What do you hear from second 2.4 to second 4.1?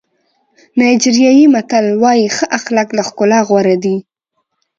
اخلاق له ښکلا غوره دي.